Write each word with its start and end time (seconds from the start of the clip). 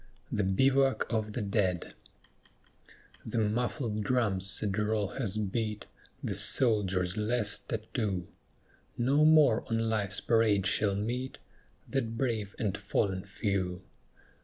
THE 0.31 0.43
BIVOUAC 0.43 1.05
OF 1.11 1.33
THE 1.33 1.43
DEAD 1.43 1.93
The 3.23 3.37
muffled 3.37 4.03
drum's 4.03 4.49
sad 4.49 4.75
roll 4.79 5.09
has 5.09 5.37
beat 5.37 5.85
The 6.23 6.33
soldier's 6.33 7.17
last 7.17 7.69
tattoo; 7.69 8.27
No 8.97 9.23
more 9.23 9.63
on 9.69 9.77
Life's 9.89 10.19
parade 10.19 10.65
shall 10.65 10.95
meet 10.95 11.37
That 11.87 12.17
brave 12.17 12.55
and 12.57 12.75
fallen 12.75 13.25
few. 13.25 13.83